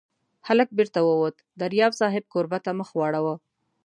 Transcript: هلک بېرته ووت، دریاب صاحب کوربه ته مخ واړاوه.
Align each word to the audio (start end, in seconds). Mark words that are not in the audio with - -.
هلک 0.47 0.69
بېرته 0.77 0.99
ووت، 1.03 1.35
دریاب 1.61 1.91
صاحب 1.99 2.23
کوربه 2.33 2.59
ته 2.65 2.71
مخ 2.79 2.89
واړاوه. 2.95 3.35